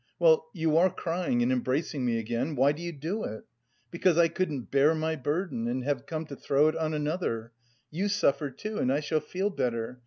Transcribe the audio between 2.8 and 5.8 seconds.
you do it? Because I couldn't bear my burden